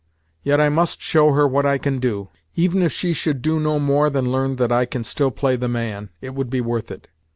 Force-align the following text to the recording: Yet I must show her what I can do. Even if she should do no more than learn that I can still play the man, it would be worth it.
Yet 0.41 0.59
I 0.59 0.69
must 0.69 0.99
show 0.99 1.33
her 1.33 1.47
what 1.47 1.63
I 1.63 1.77
can 1.77 1.99
do. 1.99 2.29
Even 2.55 2.81
if 2.81 2.91
she 2.91 3.13
should 3.13 3.43
do 3.43 3.59
no 3.59 3.77
more 3.77 4.09
than 4.09 4.31
learn 4.31 4.55
that 4.55 4.71
I 4.71 4.85
can 4.85 5.03
still 5.03 5.29
play 5.29 5.55
the 5.55 5.67
man, 5.69 6.09
it 6.21 6.33
would 6.33 6.49
be 6.49 6.59
worth 6.59 6.89
it. 6.89 7.07